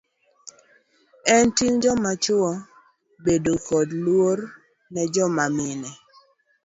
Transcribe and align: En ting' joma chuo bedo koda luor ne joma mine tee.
En 1.33 1.45
ting' 1.57 1.79
joma 1.83 2.11
chuo 2.23 2.51
bedo 3.23 3.53
koda 3.65 3.95
luor 4.05 4.37
ne 4.93 5.01
joma 5.13 5.45
mine 5.57 5.89
tee. 5.95 6.01